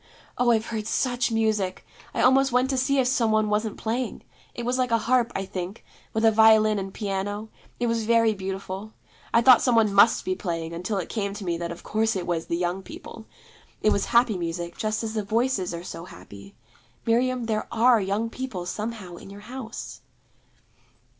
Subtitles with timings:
[0.35, 1.85] Oh, I've heard such music!
[2.11, 4.23] I almost went to see if some one wasn't playing.
[4.55, 8.33] It was like a harp, I think, with a violin and piano: it was very
[8.33, 8.93] beautiful.
[9.31, 12.15] I thought some one must be playing, until it came to me that of course
[12.15, 13.27] it was the Young People.
[13.83, 16.55] It was happy music, just as the Voices are so happy.
[17.05, 20.01] Miriam, there are young people somehow in your house.'